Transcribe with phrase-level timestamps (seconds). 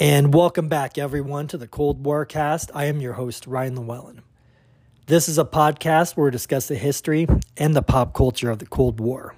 [0.00, 2.70] And welcome back, everyone, to the Cold War cast.
[2.72, 4.22] I am your host, Ryan Llewellyn.
[5.06, 7.26] This is a podcast where we discuss the history
[7.56, 9.34] and the pop culture of the Cold War.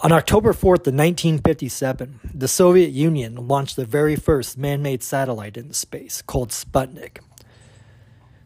[0.00, 5.56] On October 4th of 1957, the Soviet Union launched the very first man made satellite
[5.56, 7.20] into space called Sputnik.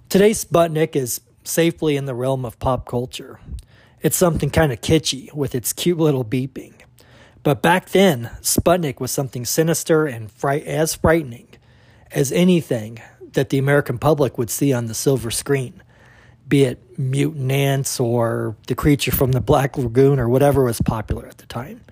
[0.08, 3.40] Today, Sputnik is safely in the realm of pop culture.
[4.02, 6.75] It's something kind of kitschy with its cute little beeping.
[7.46, 11.46] But back then, Sputnik was something sinister and fright- as frightening
[12.10, 12.98] as anything
[13.34, 15.80] that the American public would see on the silver screen,
[16.48, 21.24] be it mutant ants or the creature from the Black Lagoon or whatever was popular
[21.24, 21.82] at the time.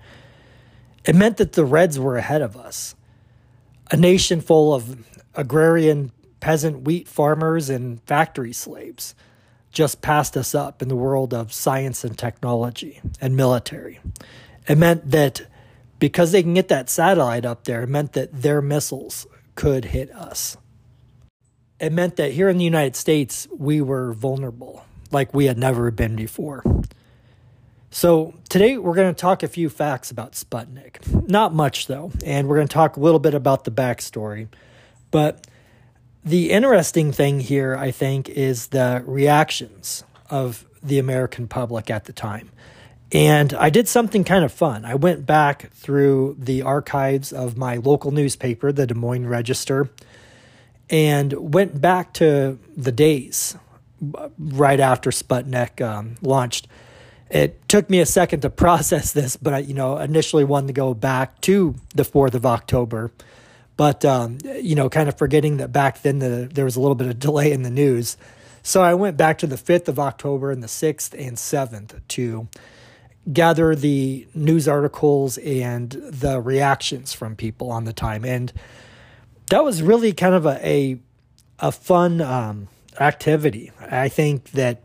[1.05, 2.93] It meant that the Reds were ahead of us,
[3.89, 9.15] a nation full of agrarian peasant wheat farmers and factory slaves
[9.71, 14.01] just passed us up in the world of science and technology and military.
[14.67, 15.41] It meant that
[15.99, 20.11] because they can get that satellite up there, it meant that their missiles could hit
[20.11, 20.57] us.
[21.79, 25.91] It meant that here in the United States, we were vulnerable like we had never
[25.91, 26.63] been before.
[27.91, 31.29] So, today we're going to talk a few facts about Sputnik.
[31.29, 34.49] Not much, though, and we're going to talk a little bit about the backstory.
[35.11, 35.47] But
[36.23, 42.13] the interesting thing here, I think, is the reactions of the American public at the
[42.13, 42.51] time.
[43.15, 44.83] And I did something kind of fun.
[44.83, 49.89] I went back through the archives of my local newspaper, the Des Moines Register,
[50.89, 53.55] and went back to the days
[54.37, 56.67] right after Sputnik um, launched.
[57.29, 60.73] It took me a second to process this, but I, you know, initially wanted to
[60.73, 63.13] go back to the 4th of October.
[63.77, 66.95] But, um, you know, kind of forgetting that back then the, there was a little
[66.95, 68.17] bit of delay in the news.
[68.61, 72.49] So I went back to the 5th of October and the 6th and 7th to
[73.31, 78.23] gather the news articles and the reactions from people on the time.
[78.23, 78.53] And
[79.49, 80.99] that was really kind of a, a,
[81.59, 82.67] a fun um,
[82.99, 83.71] activity.
[83.79, 84.83] I think that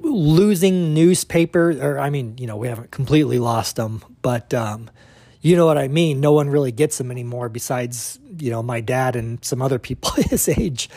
[0.00, 4.90] losing newspaper, or I mean, you know, we haven't completely lost them, but um,
[5.40, 6.20] you know what I mean.
[6.20, 10.10] No one really gets them anymore besides, you know, my dad and some other people
[10.30, 10.88] his age.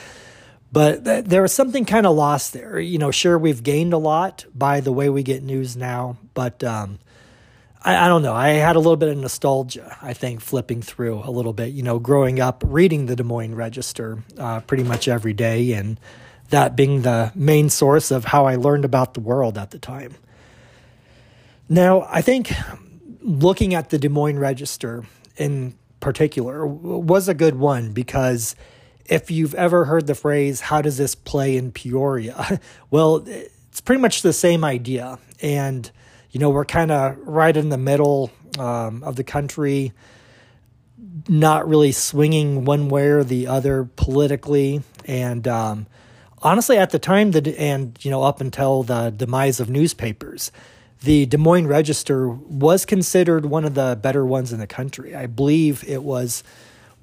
[0.73, 2.79] But th- there was something kind of lost there.
[2.79, 6.63] You know, sure, we've gained a lot by the way we get news now, but
[6.63, 6.97] um,
[7.83, 8.33] I, I, don't know.
[8.33, 11.83] I had a little bit of nostalgia, I think, flipping through a little bit, you
[11.83, 15.99] know, growing up reading the Des Moines Register uh, pretty much every day, and
[16.49, 20.15] that being the main source of how I learned about the world at the time.
[21.69, 22.51] Now, I think
[23.21, 25.03] looking at the Des Moines Register
[25.37, 28.55] in particular was a good one because
[29.05, 32.59] if you've ever heard the phrase, how does this play in Peoria?
[32.91, 35.19] well, it's pretty much the same idea.
[35.41, 35.89] And,
[36.31, 39.91] you know, we're kind of right in the middle um, of the country,
[41.27, 44.81] not really swinging one way or the other politically.
[45.05, 45.87] And um,
[46.41, 50.51] honestly, at the time, that and, you know, up until the demise of newspapers,
[51.01, 55.13] the Des Moines Register was considered one of the better ones in the country.
[55.13, 56.43] I believe it was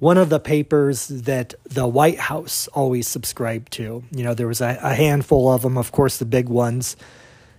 [0.01, 4.03] one of the papers that the White House always subscribed to.
[4.09, 6.97] You know, there was a, a handful of them, of course, the big ones,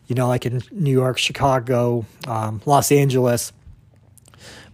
[0.08, 3.52] you know, like in New York, Chicago, um, Los Angeles.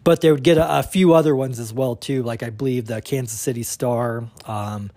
[0.03, 2.87] But they would get a, a, few other ones as well, too, like I believe
[2.87, 4.91] the Kansas City Star, um,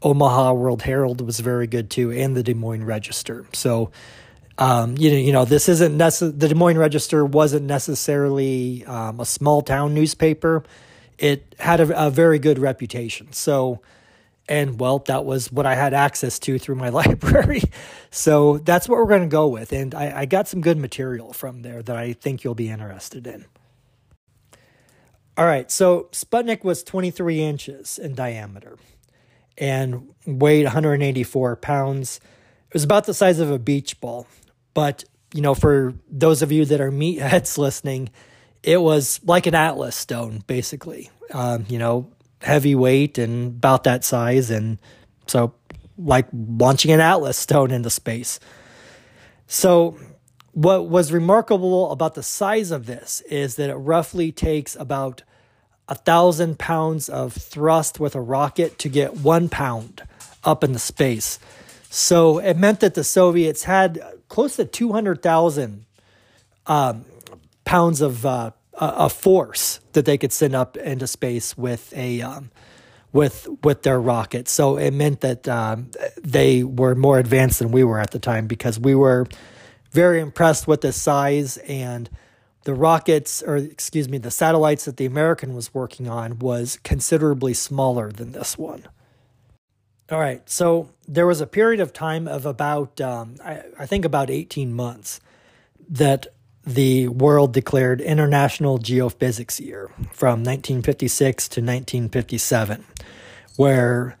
[0.00, 3.46] Omaha World Herald was very good too, and the Des Moines Register.
[3.52, 3.90] So,
[4.58, 9.18] um, you know, you know, this isn't necess- the Des Moines Register wasn't necessarily um,
[9.18, 10.62] a small town newspaper
[11.18, 13.32] it had a, a very good reputation.
[13.32, 13.80] So,
[14.48, 17.62] and well, that was what I had access to through my library.
[18.10, 19.72] So that's what we're going to go with.
[19.72, 23.26] And I, I, got some good material from there that I think you'll be interested
[23.26, 23.46] in.
[25.38, 28.78] All right, so Sputnik was 23 inches in diameter
[29.58, 32.20] and weighed 184 pounds.
[32.68, 34.26] It was about the size of a beach ball.
[34.72, 35.04] But,
[35.34, 38.10] you know, for those of you that are meatheads listening,
[38.66, 41.08] it was like an atlas stone, basically.
[41.32, 42.10] Um, you know,
[42.42, 44.78] heavyweight and about that size, and
[45.26, 45.54] so
[45.96, 48.38] like launching an atlas stone into space.
[49.46, 49.98] So,
[50.52, 55.22] what was remarkable about the size of this is that it roughly takes about
[55.88, 60.02] a thousand pounds of thrust with a rocket to get one pound
[60.42, 61.38] up into space.
[61.90, 65.84] So it meant that the Soviets had close to 200,000
[66.66, 67.04] um,
[67.66, 72.50] pounds of uh, a force that they could send up into space with a um,
[73.12, 74.50] with with their rockets.
[74.50, 75.90] So it meant that um,
[76.22, 79.26] they were more advanced than we were at the time because we were
[79.90, 82.08] very impressed with the size and
[82.64, 87.54] the rockets, or excuse me, the satellites that the American was working on was considerably
[87.54, 88.84] smaller than this one.
[90.10, 94.04] All right, so there was a period of time of about, um, I, I think,
[94.04, 95.20] about 18 months
[95.88, 96.26] that
[96.66, 102.84] the world declared International Geophysics Year from 1956 to 1957,
[103.56, 104.18] where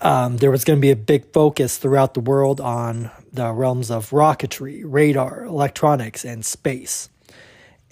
[0.00, 3.90] um, there was going to be a big focus throughout the world on the realms
[3.90, 7.08] of rocketry, radar, electronics, and space.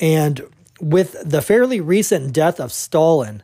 [0.01, 0.43] And
[0.81, 3.43] with the fairly recent death of Stalin,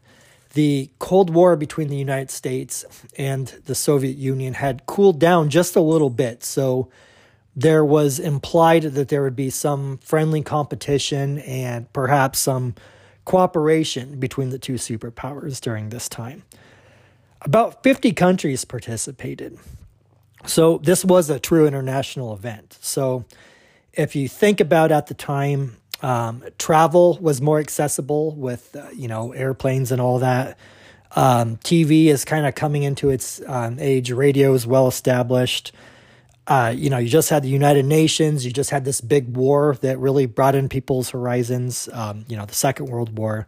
[0.55, 2.85] the Cold War between the United States
[3.17, 6.43] and the Soviet Union had cooled down just a little bit.
[6.43, 6.89] So
[7.57, 12.75] there was implied that there would be some friendly competition and perhaps some
[13.25, 16.43] cooperation between the two superpowers during this time.
[17.43, 19.59] About 50 countries participated.
[20.47, 22.79] So this was a true international event.
[22.81, 23.25] So
[23.93, 29.09] if you think about at the time, um, travel was more accessible with uh, you
[29.09, 30.59] know airplanes and all that.
[31.17, 34.11] Um, TV is kind of coming into its um, age.
[34.11, 35.73] Radio is well established.
[36.47, 38.45] Uh, you know, you just had the United Nations.
[38.45, 41.89] You just had this big war that really brought in people's horizons.
[41.93, 43.47] Um, you know, the Second World War.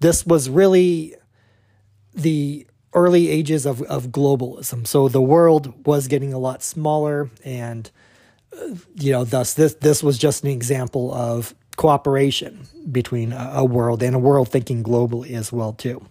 [0.00, 1.14] This was really
[2.12, 4.86] the early ages of, of globalism.
[4.86, 7.90] So the world was getting a lot smaller, and
[8.52, 13.64] uh, you know, thus this this was just an example of cooperation between a, a
[13.64, 16.04] world and a world thinking globally as well too.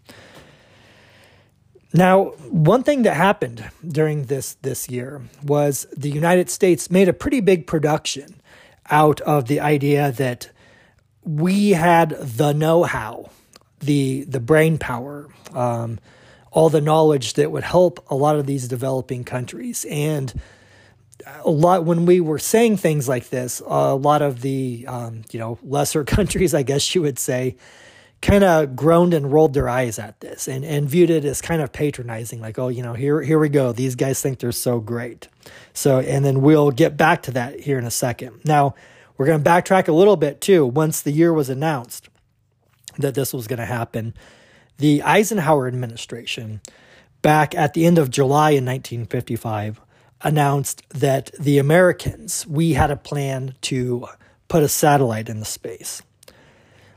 [1.93, 7.13] Now, one thing that happened during this this year was the United States made a
[7.13, 8.41] pretty big production
[8.89, 10.49] out of the idea that
[11.23, 13.29] we had the know-how,
[13.79, 15.99] the the brain power, um,
[16.51, 19.85] all the knowledge that would help a lot of these developing countries.
[19.87, 20.33] And
[21.45, 25.39] a lot when we were saying things like this, a lot of the um, you
[25.39, 27.55] know lesser countries, I guess you would say,
[28.23, 31.61] kind of groaned and rolled their eyes at this and, and viewed it as kind
[31.61, 33.73] of patronizing, like, oh, you know, here here we go.
[33.73, 35.27] These guys think they're so great.
[35.73, 38.39] So and then we'll get back to that here in a second.
[38.45, 38.75] Now
[39.17, 40.65] we're going to backtrack a little bit too.
[40.65, 42.07] Once the year was announced
[42.97, 44.13] that this was going to happen,
[44.77, 46.61] the Eisenhower administration,
[47.21, 49.81] back at the end of July in 1955,
[50.21, 54.07] announced that the Americans we had a plan to
[54.47, 56.01] put a satellite in the space.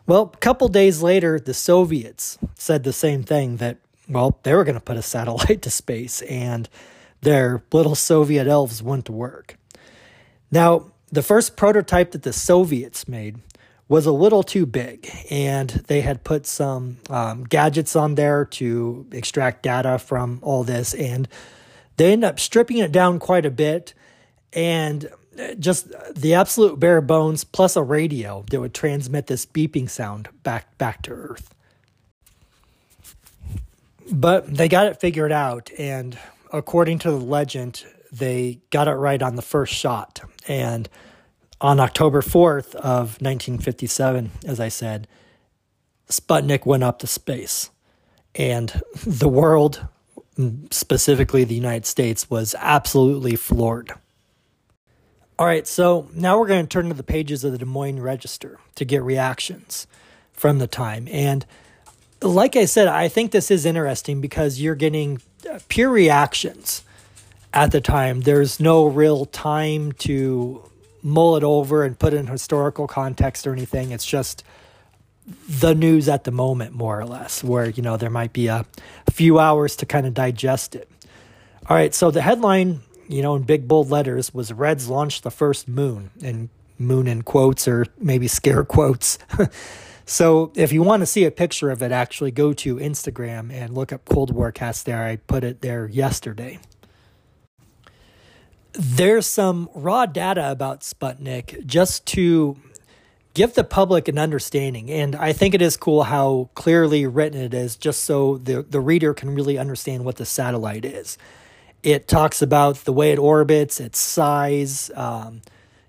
[0.07, 4.63] Well, a couple days later, the Soviets said the same thing that, well, they were
[4.63, 6.69] going to put a satellite to space, and
[7.23, 9.57] their little Soviet elves went to work.
[10.51, 13.41] Now, the first prototype that the Soviets made
[13.89, 19.07] was a little too big, and they had put some um, gadgets on there to
[19.11, 21.29] extract data from all this, and
[21.97, 23.95] they ended up stripping it down quite a bit.
[24.53, 25.09] And
[25.59, 30.77] just the absolute bare bones plus a radio that would transmit this beeping sound back
[30.79, 31.55] back to Earth.
[34.11, 36.17] But they got it figured out, and
[36.53, 40.21] according to the legend, they got it right on the first shot.
[40.47, 40.89] And
[41.61, 45.09] on October 4th of 1957, as I said,
[46.09, 47.71] Sputnik went up to space.
[48.35, 49.87] And the world,
[50.71, 53.93] specifically the United States, was absolutely floored.
[55.39, 58.01] All right, so now we're going to turn to the pages of the Des Moines
[58.01, 59.87] Register to get reactions
[60.33, 61.07] from the time.
[61.11, 61.45] And
[62.23, 66.85] like I said, I think this is interesting because you're getting uh, pure reactions
[67.53, 68.23] at the time.
[68.23, 70.63] There's no real time to
[71.03, 73.91] mull it over and put in historical context or anything.
[73.91, 74.43] It's just
[75.47, 78.65] the news at the moment, more or less, where, you know, there might be a,
[79.07, 80.89] a few hours to kind of digest it.
[81.69, 85.31] All right, so the headline you know, in big bold letters, was Reds launched the
[85.31, 86.49] first moon, and
[86.79, 89.19] moon in quotes or maybe scare quotes.
[90.05, 93.75] so if you want to see a picture of it, actually go to Instagram and
[93.75, 95.05] look up Cold War Cast there.
[95.05, 96.59] I put it there yesterday.
[98.73, 102.59] There's some raw data about Sputnik just to
[103.33, 104.91] give the public an understanding.
[104.91, 108.81] And I think it is cool how clearly written it is, just so the, the
[108.81, 111.19] reader can really understand what the satellite is.
[111.83, 115.43] It talks about the way it orbits, its size, um,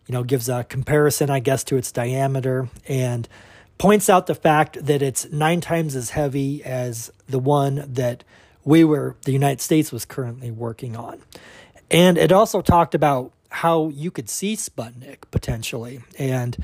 [0.05, 3.27] you know, gives a comparison, I guess, to its diameter, and
[3.77, 8.23] points out the fact that it's nine times as heavy as the one that
[8.63, 11.21] we were, the United States was currently working on.
[11.89, 16.01] And it also talked about how you could see Sputnik potentially.
[16.19, 16.57] And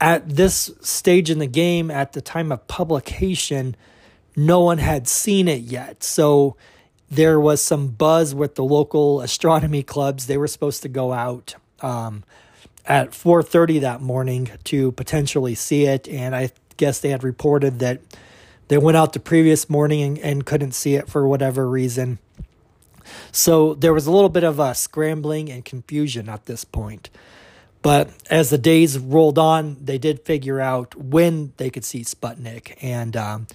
[0.00, 3.76] at this stage in the game, at the time of publication,
[4.34, 6.02] no one had seen it yet.
[6.02, 6.56] So
[7.12, 10.26] there was some buzz with the local astronomy clubs.
[10.26, 12.24] They were supposed to go out um,
[12.86, 18.00] at 4:30 that morning to potentially see it and I guess they had reported that
[18.68, 22.18] they went out the previous morning and, and couldn't see it for whatever reason.
[23.30, 27.10] So there was a little bit of a scrambling and confusion at this point.
[27.82, 32.76] But as the days rolled on, they did figure out when they could see Sputnik.
[32.80, 33.48] And um,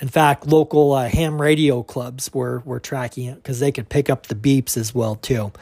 [0.00, 4.08] in fact, local uh, ham radio clubs were, were tracking it because they could pick
[4.08, 5.52] up the beeps as well too.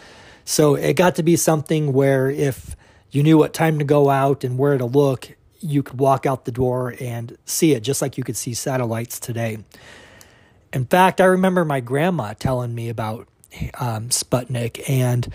[0.45, 2.77] So it got to be something where if
[3.11, 6.45] you knew what time to go out and where to look, you could walk out
[6.45, 9.59] the door and see it just like you could see satellites today.
[10.73, 13.27] In fact, I remember my grandma telling me about
[13.79, 15.33] um, Sputnik and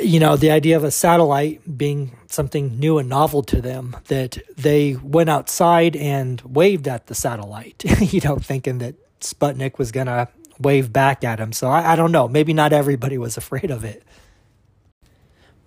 [0.00, 4.38] you know the idea of a satellite being something new and novel to them that
[4.56, 10.06] they went outside and waved at the satellite you know thinking that sputnik was going
[10.06, 10.28] to
[10.58, 11.52] wave back at him.
[11.52, 12.28] So I, I, don't know.
[12.28, 14.02] Maybe not everybody was afraid of it.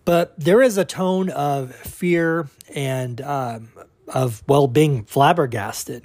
[0.04, 3.70] But there is a tone of fear and um,
[4.08, 6.04] of well being flabbergasted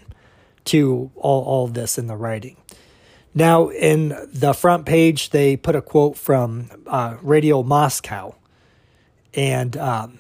[0.67, 2.57] to all, all this in the writing.
[3.37, 8.35] Now, in the front page, they put a quote from uh, Radio Moscow,
[9.35, 10.19] and um,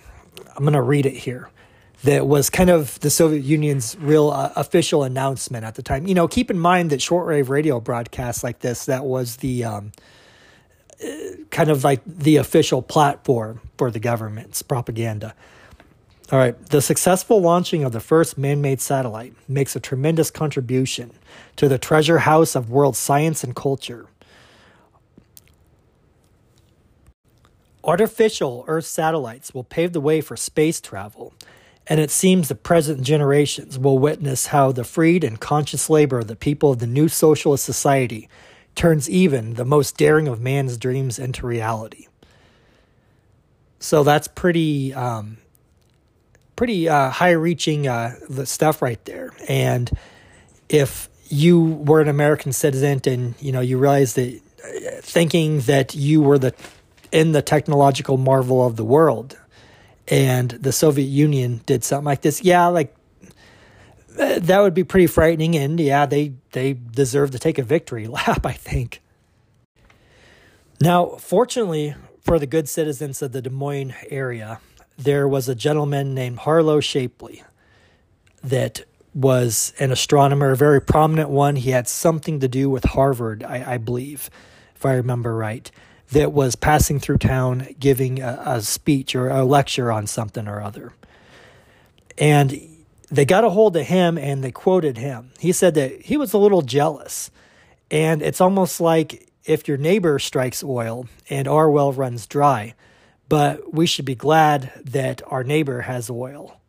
[0.54, 1.48] I'm going to read it here.
[2.04, 6.06] That was kind of the Soviet Union's real uh, official announcement at the time.
[6.06, 9.92] You know, keep in mind that shortwave radio broadcasts like this, that was the um,
[11.02, 11.08] uh,
[11.50, 15.34] kind of like the official platform for the government's propaganda.
[16.32, 21.12] All right, the successful launching of the first man made satellite makes a tremendous contribution
[21.54, 24.06] to the treasure house of world science and culture.
[27.84, 31.32] Artificial Earth satellites will pave the way for space travel,
[31.86, 36.26] and it seems the present generations will witness how the freed and conscious labor of
[36.26, 38.28] the people of the new socialist society
[38.74, 42.08] turns even the most daring of man's dreams into reality.
[43.78, 45.36] So that's pretty um,
[46.56, 49.32] pretty uh, high reaching uh, stuff right there.
[49.48, 49.90] And
[50.68, 55.94] if you were an American citizen and you know you realize that uh, thinking that
[55.94, 56.54] you were the
[57.12, 59.38] in the technological marvel of the world
[60.08, 62.94] and the Soviet Union did something like this, yeah, like
[64.18, 68.06] uh, that would be pretty frightening and yeah, they they deserve to take a victory
[68.06, 69.02] lap, I think.
[70.80, 74.60] Now, fortunately for the good citizens of the Des Moines area,
[74.96, 77.42] there was a gentleman named Harlow Shapley
[78.42, 78.84] that
[79.14, 81.56] was an astronomer, a very prominent one.
[81.56, 84.30] He had something to do with Harvard, I, I believe,
[84.74, 85.70] if I remember right,
[86.12, 90.62] that was passing through town giving a, a speech or a lecture on something or
[90.62, 90.92] other.
[92.18, 92.60] And
[93.10, 95.30] they got a hold of him and they quoted him.
[95.38, 97.30] He said that he was a little jealous.
[97.90, 102.74] And it's almost like if your neighbor strikes oil and our well runs dry,
[103.28, 106.60] but we should be glad that our neighbor has oil.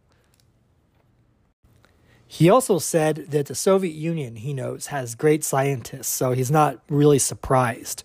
[2.26, 6.80] He also said that the Soviet Union, he knows, has great scientists, so he's not
[6.90, 8.04] really surprised.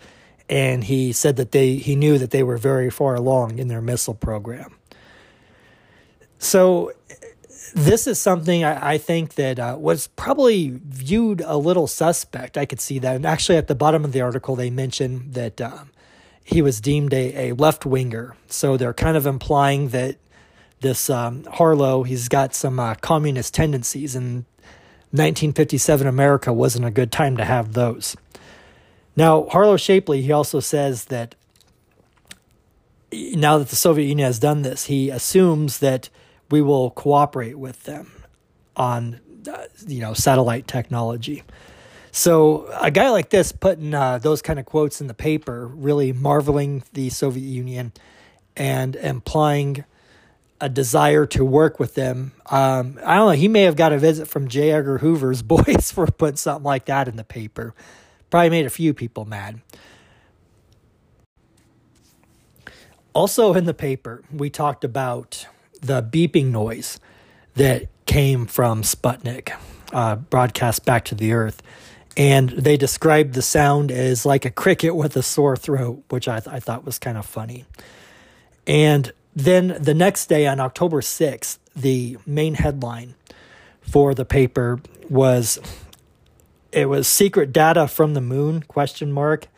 [0.49, 3.81] And he said that they he knew that they were very far along in their
[3.81, 4.77] missile program.
[6.39, 6.93] So
[7.75, 12.59] this is something I, I think that uh, was probably viewed a little suspect.
[12.59, 13.17] I could see that.
[13.17, 15.91] And actually, at the bottom of the article, they mentioned that um,
[16.45, 18.37] he was deemed a, a left winger.
[18.49, 20.17] So they're kind of implying that
[20.81, 24.45] this um, Harlow, he's got some uh, communist tendencies, and
[25.13, 28.17] 1957 America wasn't a good time to have those.
[29.17, 31.35] Now, Harlow Shapley, he also says that
[33.13, 36.09] now that the Soviet Union has done this, he assumes that
[36.51, 38.11] we will cooperate with them
[38.77, 39.21] on,
[39.51, 41.43] uh, you know, satellite technology.
[42.15, 46.13] So a guy like this putting uh, those kind of quotes in the paper, really
[46.13, 47.93] marveling the Soviet Union
[48.55, 49.85] and implying
[50.61, 52.33] a desire to work with them.
[52.47, 53.31] Um, I don't know.
[53.31, 54.73] He may have got a visit from J.
[54.73, 57.75] Edgar Hoover's boys for putting something like that in the paper.
[58.29, 59.63] Probably made a few people mad.
[63.15, 65.47] Also in the paper, we talked about
[65.81, 67.01] the beeping noise
[67.55, 69.53] that came from Sputnik,
[69.95, 71.63] uh, broadcast back to the Earth
[72.17, 76.41] and they described the sound as like a cricket with a sore throat, which I,
[76.41, 77.65] th- I thought was kind of funny.
[78.67, 83.15] And then the next day, on October 6th, the main headline
[83.81, 85.59] for the paper was
[86.71, 89.49] it was secret data from the moon question mark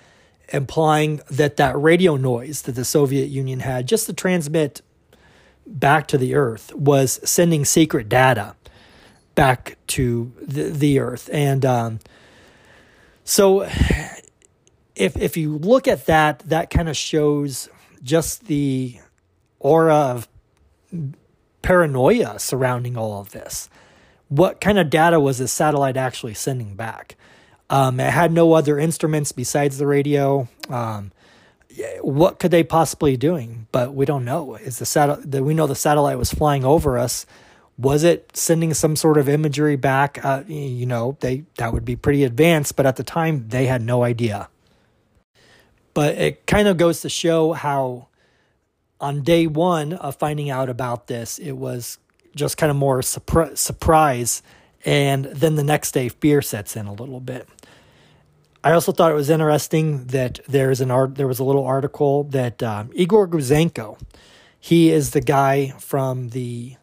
[0.53, 4.81] implying that that radio noise that the soviet union had just to transmit
[5.67, 8.55] back to the earth was sending secret data
[9.35, 11.99] back to the, the earth and um,
[13.25, 13.63] so
[14.95, 17.69] if if you look at that, that kind of shows
[18.03, 18.99] just the
[19.59, 20.29] aura of
[21.63, 23.69] paranoia surrounding all of this.
[24.29, 27.17] What kind of data was this satellite actually sending back?
[27.71, 30.49] Um, it had no other instruments besides the radio.
[30.69, 31.13] Um,
[32.03, 33.67] what could they possibly be doing?
[33.73, 34.55] But we don't know.
[34.57, 35.27] Is the satellite?
[35.27, 37.27] We know the satellite was flying over us.
[37.77, 40.25] Was it sending some sort of imagery back?
[40.25, 43.83] Uh, you know, they that would be pretty advanced, but at the time they had
[43.83, 44.49] no idea.
[45.93, 48.09] But it kind of goes to show how,
[49.01, 51.99] on day one of finding out about this, it was
[52.35, 54.43] just kind of more surpri- surprise,
[54.85, 57.49] and then the next day fear sets in a little bit.
[58.63, 61.17] I also thought it was interesting that there's an art.
[61.17, 64.01] There was a little article that um, Igor Gouzenko,
[64.59, 66.77] he is the guy from the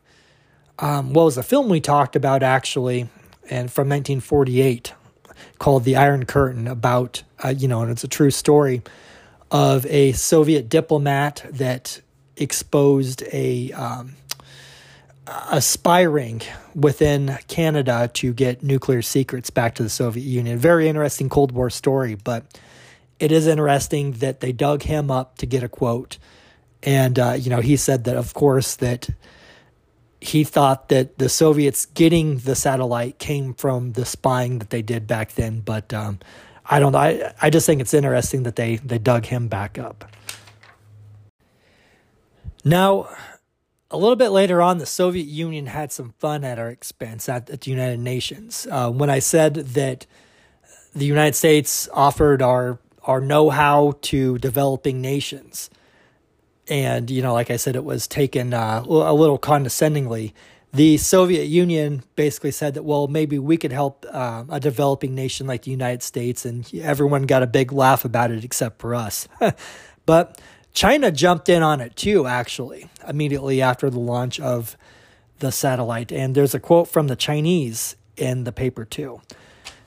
[0.82, 3.02] um, what was a film we talked about actually,
[3.50, 4.94] and from 1948
[5.60, 8.82] called The Iron Curtain about uh, you know, and it's a true story
[9.50, 12.02] of a Soviet diplomat that
[12.38, 14.16] exposed a um,
[15.52, 16.42] a spy ring
[16.76, 20.58] within Canada to get nuclear secrets back to the Soviet Union.
[20.58, 22.46] Very interesting Cold War story, but
[23.20, 26.18] it is interesting that they dug him up to get a quote.
[26.84, 29.10] And, uh, you know, he said that, of course, that
[30.22, 35.08] he thought that the Soviets getting the satellite came from the spying that they did
[35.08, 35.62] back then.
[35.62, 36.20] But um,
[36.64, 37.00] I don't know.
[37.00, 40.06] I, I just think it's interesting that they, they dug him back up.
[42.64, 43.10] Now,
[43.90, 47.50] a little bit later on, the Soviet Union had some fun at our expense at,
[47.50, 48.68] at the United Nations.
[48.70, 50.06] Uh, when I said that
[50.96, 55.72] the United States offered our our know how to developing nations,
[56.68, 60.34] and you know, like I said, it was taken uh, a little condescendingly.
[60.74, 65.48] The Soviet Union basically said that well, maybe we could help uh, a developing nation
[65.48, 69.28] like the United States, and everyone got a big laugh about it except for us.
[70.06, 70.40] but
[70.74, 74.78] China jumped in on it too, actually, immediately after the launch of
[75.40, 76.12] the satellite.
[76.12, 79.22] And there's a quote from the Chinese in the paper too.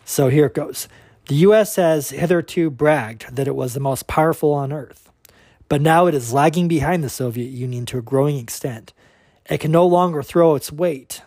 [0.04, 0.88] So here it goes.
[1.28, 5.10] The US has hitherto bragged that it was the most powerful on earth,
[5.68, 8.92] but now it is lagging behind the Soviet Union to a growing extent.
[9.48, 11.22] It can no longer throw its weight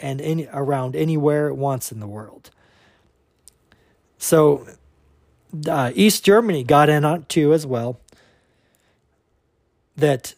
[0.00, 2.50] and any, around anywhere it wants in the world.
[4.18, 4.66] So
[5.68, 8.00] uh, East Germany got in on too as well
[9.96, 10.34] that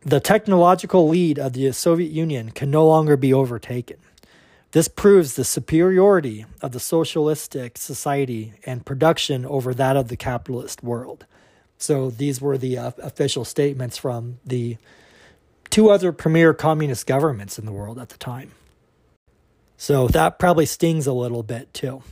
[0.00, 3.98] the technological lead of the Soviet Union can no longer be overtaken.
[4.72, 10.82] This proves the superiority of the socialistic society and production over that of the capitalist
[10.82, 11.24] world.
[11.78, 14.76] So these were the uh, official statements from the
[15.70, 18.52] two other premier communist governments in the world at the time.
[19.76, 22.02] So that probably stings a little bit too.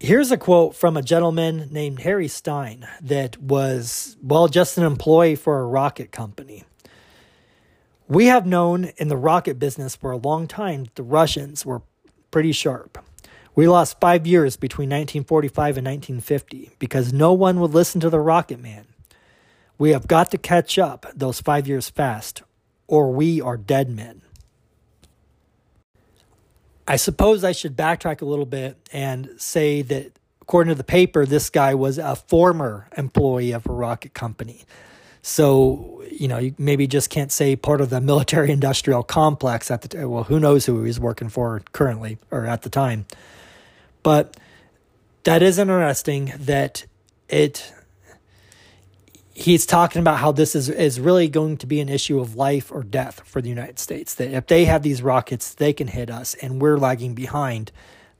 [0.00, 5.36] Here's a quote from a gentleman named Harry Stein that was, well, just an employee
[5.36, 6.64] for a rocket company.
[8.08, 11.82] We have known in the rocket business for a long time the Russians were
[12.30, 12.98] pretty sharp.
[13.54, 18.20] We lost five years between 1945 and 1950 because no one would listen to the
[18.20, 18.86] rocket man.
[19.78, 22.42] We have got to catch up those five years fast,
[22.86, 24.22] or we are dead men.
[26.86, 31.24] I suppose I should backtrack a little bit and say that according to the paper,
[31.24, 34.64] this guy was a former employee of a rocket company.
[35.22, 39.82] So, you know, you maybe just can't say part of the military industrial complex at
[39.82, 40.08] the.
[40.08, 43.06] Well, who knows who he's working for currently or at the time.
[44.02, 44.36] But
[45.24, 46.86] that is interesting that
[47.28, 47.72] it
[49.34, 52.70] he's talking about how this is, is really going to be an issue of life
[52.70, 54.14] or death for the United States.
[54.14, 57.72] That if they have these rockets, they can hit us and we're lagging behind.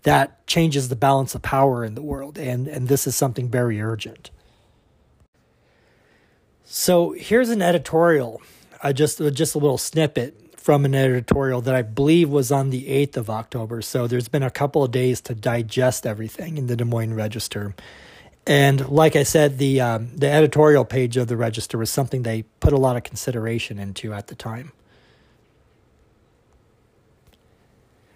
[0.02, 2.38] That changes the balance of power in the world.
[2.38, 4.30] And, and this is something very urgent.
[6.64, 8.40] So here's an editorial,
[8.82, 12.84] uh, just, just a little snippet from an editorial that I believe was on the
[12.84, 13.82] 8th of October.
[13.82, 17.74] So there's been a couple of days to digest everything in the Des Moines Register.
[18.46, 22.42] And like I said, the um, the editorial page of the Register was something they
[22.60, 24.70] put a lot of consideration into at the time.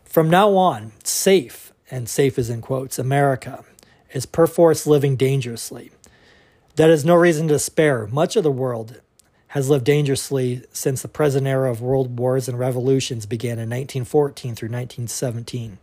[0.04, 3.64] From now on, safe, and safe is in quotes, America
[4.12, 5.90] is perforce living dangerously.
[6.76, 8.06] That is no reason to spare.
[8.06, 9.00] Much of the world
[9.56, 14.54] has lived dangerously since the present era of world wars and revolutions began in 1914
[14.54, 15.78] through 1917.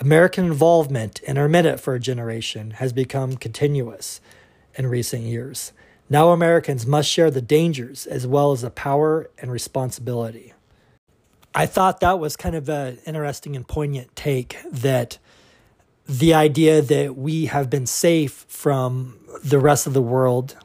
[0.00, 4.20] American involvement in Armada for a generation has become continuous
[4.74, 5.72] in recent years.
[6.10, 10.52] Now Americans must share the dangers as well as the power and responsibility.
[11.54, 15.16] I thought that was kind of an interesting and poignant take that
[16.06, 20.58] the idea that we have been safe from the rest of the world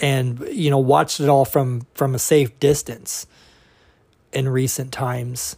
[0.00, 3.26] and you know watched it all from from a safe distance
[4.32, 5.56] in recent times.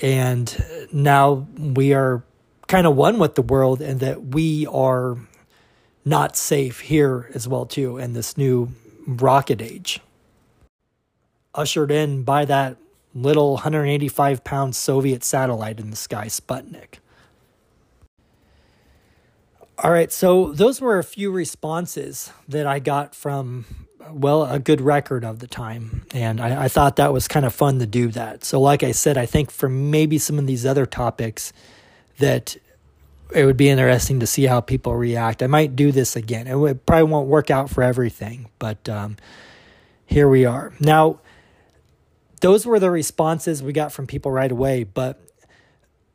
[0.00, 2.22] And now we are
[2.68, 5.16] kind of one with the world and that we are
[6.04, 8.70] not safe here as well too in this new
[9.06, 10.00] rocket age.
[11.54, 12.76] Ushered in by that
[13.14, 16.98] little 185 pound soviet satellite in the sky sputnik
[19.82, 23.64] all right, so those were a few responses that I got from,
[24.10, 26.04] well, a good record of the time.
[26.12, 28.44] And I, I, thought that was kind of fun to do that.
[28.44, 31.52] So, like I said, I think for maybe some of these other topics,
[32.18, 32.56] that
[33.32, 35.42] it would be interesting to see how people react.
[35.42, 36.46] I might do this again.
[36.46, 39.16] It probably won't work out for everything, but um,
[40.06, 40.72] here we are.
[40.80, 41.20] Now,
[42.40, 45.20] those were the responses we got from people right away, but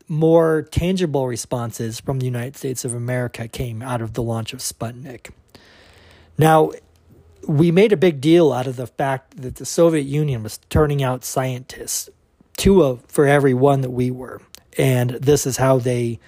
[0.07, 4.59] more tangible responses from the United States of America came out of the launch of
[4.59, 5.31] Sputnik.
[6.37, 6.71] Now,
[7.47, 11.03] we made a big deal out of the fact that the Soviet Union was turning
[11.03, 12.09] out scientists,
[12.57, 14.41] two of for every one that we were,
[14.77, 16.19] and this is how they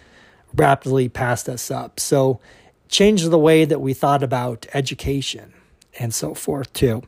[0.54, 2.00] rapidly passed us up.
[2.00, 2.40] So,
[2.88, 5.54] changed the way that we thought about education
[6.00, 7.04] and so forth too.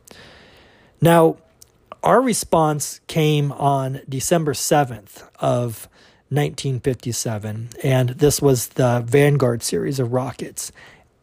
[1.02, 1.38] Now,
[2.04, 5.88] our response came on December 7th of
[6.30, 10.72] 1957, and this was the Vanguard series of rockets.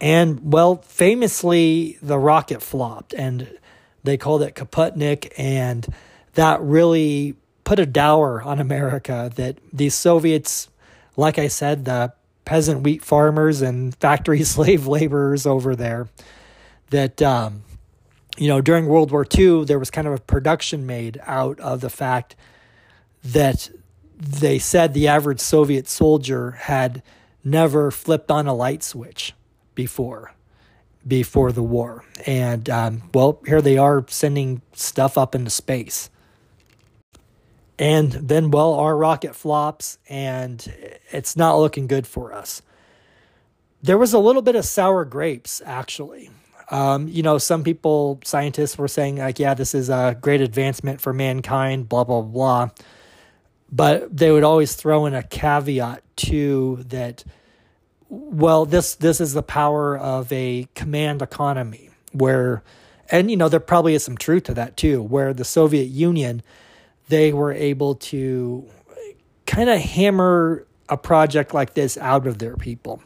[0.00, 3.58] And well, famously, the rocket flopped, and
[4.02, 5.86] they called it Kaputnik, and
[6.34, 10.68] that really put a dower on America that the Soviets,
[11.16, 12.12] like I said, the
[12.44, 16.08] peasant wheat farmers and factory slave laborers over there,
[16.90, 17.62] that, um,
[18.36, 21.80] you know, during World War II, there was kind of a production made out of
[21.80, 22.36] the fact
[23.22, 23.70] that
[24.24, 27.02] they said the average Soviet soldier had
[27.44, 29.34] never flipped on a light switch
[29.74, 30.32] before
[31.06, 32.02] before the war.
[32.26, 36.08] And um, well here they are sending stuff up into space.
[37.78, 40.66] And then well our rocket flops and
[41.10, 42.62] it's not looking good for us.
[43.82, 46.30] There was a little bit of sour grapes actually.
[46.70, 51.02] Um, you know some people scientists were saying like yeah this is a great advancement
[51.02, 52.70] for mankind blah blah blah
[53.74, 57.24] but they would always throw in a caveat too that
[58.08, 62.62] well this this is the power of a command economy where
[63.10, 66.42] and you know there probably is some truth to that too where the Soviet Union
[67.08, 68.64] they were able to
[69.46, 73.02] kind of hammer a project like this out of their people.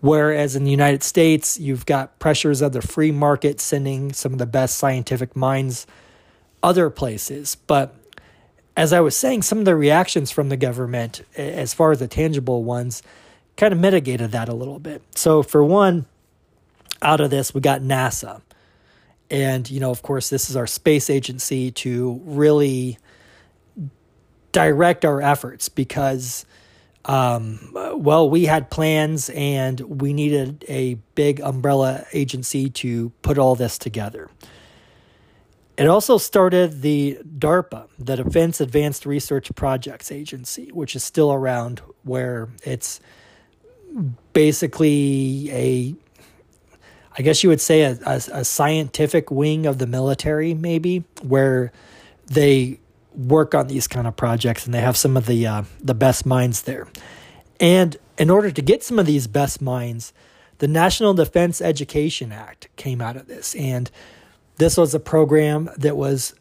[0.00, 4.38] Whereas in the United States you've got pressures of the free market sending some of
[4.38, 5.86] the best scientific minds
[6.62, 7.56] other places.
[7.66, 7.94] But
[8.80, 12.08] as I was saying, some of the reactions from the government, as far as the
[12.08, 13.02] tangible ones,
[13.58, 15.02] kind of mitigated that a little bit.
[15.14, 16.06] So, for one,
[17.02, 18.40] out of this, we got NASA.
[19.30, 22.96] And, you know, of course, this is our space agency to really
[24.52, 26.46] direct our efforts because,
[27.04, 33.56] um, well, we had plans and we needed a big umbrella agency to put all
[33.56, 34.30] this together.
[35.80, 41.80] It also started the DARPA, the Defense Advanced Research Projects Agency, which is still around,
[42.02, 43.00] where it's
[44.34, 45.94] basically a,
[47.16, 51.72] I guess you would say, a, a, a scientific wing of the military, maybe, where
[52.26, 52.78] they
[53.16, 56.26] work on these kind of projects and they have some of the uh, the best
[56.26, 56.88] minds there.
[57.58, 60.12] And in order to get some of these best minds,
[60.58, 63.90] the National Defense Education Act came out of this, and
[64.60, 66.34] this was a program that was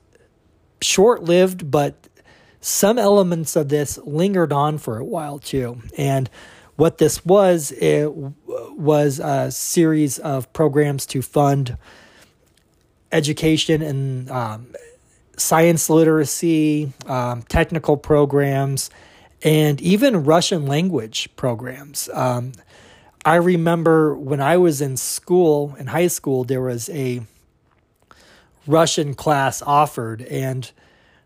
[0.81, 2.09] short lived, but
[2.59, 5.81] some elements of this lingered on for a while too.
[5.97, 6.29] And
[6.75, 8.11] what this was, it
[8.45, 11.77] was a series of programs to fund
[13.13, 14.75] education and um,
[15.37, 18.89] science literacy, um, technical programs,
[19.43, 22.09] and even Russian language programs.
[22.13, 22.51] Um,
[23.23, 27.21] I remember when I was in school, in high school, there was a
[28.69, 30.21] Russian class offered.
[30.21, 30.71] And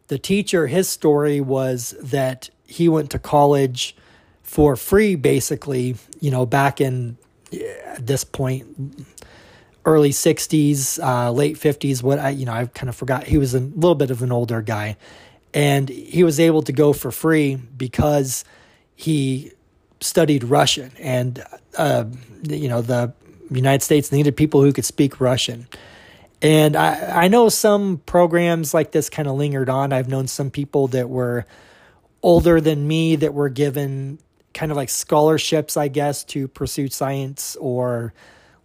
[0.08, 3.96] the teacher, his story was that he went to college
[4.42, 7.18] for free, basically, you know, back in
[7.86, 8.66] at this point,
[9.84, 12.02] early 60s, uh, late 50s.
[12.02, 13.26] What I, you know, I kind of forgot.
[13.26, 14.96] He was a little bit of an older guy.
[15.54, 18.46] And he was able to go for free because
[18.96, 19.52] he
[20.00, 20.94] studied Russian.
[20.98, 21.44] And,
[21.78, 22.06] uh,
[22.48, 23.14] you know, the
[23.52, 25.68] United States needed people who could speak Russian.
[26.44, 29.94] And I, I know some programs like this kind of lingered on.
[29.94, 31.46] I've known some people that were
[32.22, 34.20] older than me that were given
[34.54, 38.14] kind of like scholarships, I guess, to pursue science or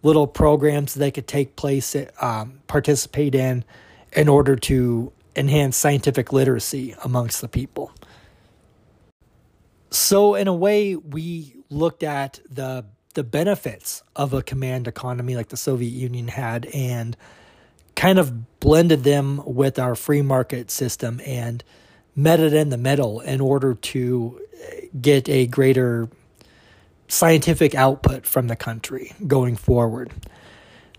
[0.03, 3.63] little programs they could take place, um, participate in,
[4.11, 7.93] in order to enhance scientific literacy amongst the people.
[9.89, 15.49] So, in a way, we looked at the the benefits of a command economy like
[15.49, 17.17] the Soviet Union had and
[17.99, 21.61] kind of blended them with our free market system and
[22.15, 24.39] met it in the middle in order to
[25.01, 26.07] get a greater
[27.09, 30.13] scientific output from the country going forward.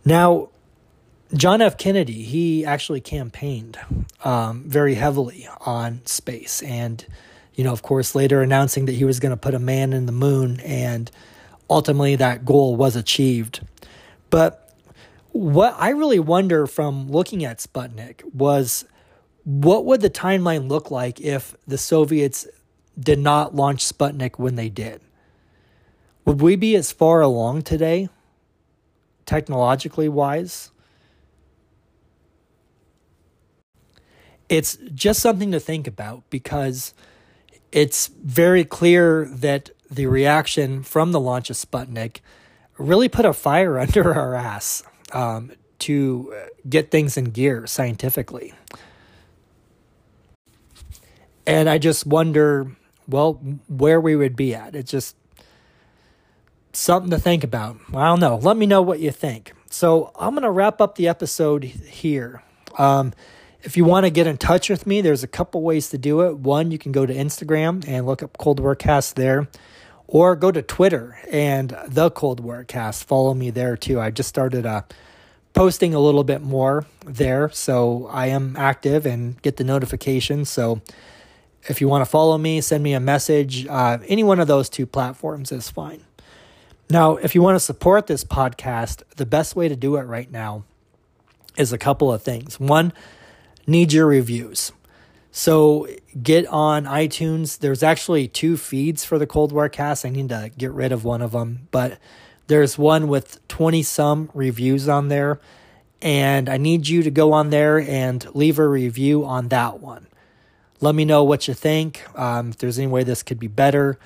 [0.05, 0.51] Now,
[1.33, 1.79] John F.
[1.79, 3.79] Kennedy, he actually campaigned
[4.23, 6.61] um, very heavily on space.
[6.61, 7.03] And,
[7.55, 10.05] you know, of course, later announcing that he was going to put a man in
[10.05, 10.61] the moon.
[10.61, 11.11] And
[11.71, 13.61] ultimately, that goal was achieved.
[14.29, 14.60] But
[15.33, 18.85] what I really wonder from looking at Sputnik was
[19.45, 22.47] what would the timeline look like if the Soviets
[22.99, 25.01] did not launch Sputnik when they did?
[26.25, 28.09] Would we be as far along today,
[29.25, 30.71] technologically wise?
[34.49, 36.93] It's just something to think about because
[37.73, 42.19] it's very clear that the reaction from the launch of Sputnik
[42.77, 44.83] really put a fire under our ass
[45.13, 46.35] um, to
[46.69, 48.55] get things in gear scientifically.
[51.47, 52.77] And I just wonder,
[53.09, 53.35] well,
[53.69, 54.77] where we would be at.
[54.77, 55.17] It's just
[56.73, 57.77] something to think about.
[57.95, 58.37] I don't know.
[58.37, 59.53] Let me know what you think.
[59.71, 62.43] So I'm going to wrap up the episode here.
[62.79, 63.13] Um,
[63.63, 66.21] if you want to get in touch with me, there's a couple ways to do
[66.23, 66.39] it.
[66.39, 69.49] One, you can go to Instagram and look up Cold War Cast there,
[70.11, 73.05] or go to Twitter and the Cold War Cast.
[73.05, 74.01] Follow me there too.
[74.01, 74.83] I just started uh,
[75.55, 80.51] posting a little bit more there, so I am active and get the notifications.
[80.51, 80.83] So
[81.69, 83.67] if you want to follow me, send me a message.
[83.67, 86.05] Uh, any one of those two platforms is fine.
[86.91, 90.31] Now, if you want to support this podcast, the best way to do it right
[90.31, 90.65] now
[91.57, 92.59] is a couple of things.
[92.59, 92.93] One,
[93.65, 94.73] need your reviews.
[95.33, 95.87] So
[96.21, 97.59] get on iTunes.
[97.59, 100.05] There's actually two feeds for the Cold War cast.
[100.05, 101.99] I need to get rid of one of them, but
[102.49, 105.41] there's one with 20 some reviews on there.
[106.03, 110.07] And I need you to go on there and leave a review on that one.
[110.81, 112.03] Let me know what you think.
[112.19, 113.99] Um, if there's any way this could be better,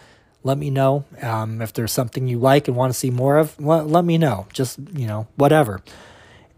[0.43, 1.05] let me know.
[1.23, 4.19] Um, if there's something you like and want to see more of, let, let me
[4.19, 4.47] know.
[4.53, 5.83] Just, you know, whatever.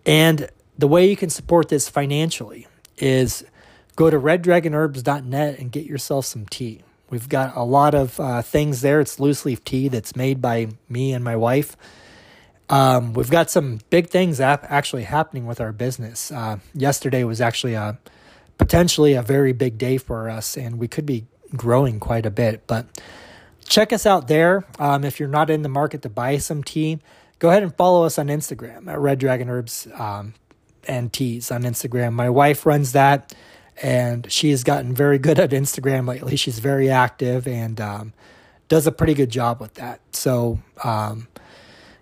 [0.07, 3.45] And the way you can support this financially is
[3.97, 6.83] go to reddragonherbs.net and get yourself some tea.
[7.09, 9.01] We've got a lot of uh, things there.
[9.01, 11.77] It's loose leaf tea that's made by me and my wife.
[12.69, 16.33] Um, we've got some big things actually happening with our business.
[16.33, 17.99] Uh, yesterday was actually a
[18.59, 22.67] potentially a very big day for us, and we could be growing quite a bit.
[22.67, 22.87] But
[23.65, 24.65] check us out there.
[24.81, 26.99] Um, if you're not in the market to buy some tea,
[27.39, 29.87] go ahead and follow us on Instagram at Red Dragon Herbs.
[29.95, 30.35] Um,
[30.89, 32.13] and teas on Instagram.
[32.13, 33.35] My wife runs that,
[33.83, 36.37] and she has gotten very good at Instagram lately.
[36.37, 38.13] She's very active and um,
[38.69, 40.01] does a pretty good job with that.
[40.13, 41.29] So, um,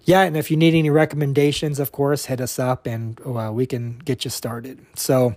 [0.05, 3.67] yeah, and if you need any recommendations, of course, hit us up and uh, we
[3.67, 4.85] can get you started.
[4.95, 5.37] So,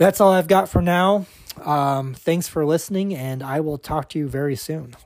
[0.00, 1.26] that's all I've got for now.
[1.62, 4.96] Um, thanks for listening, and I will talk to you very soon.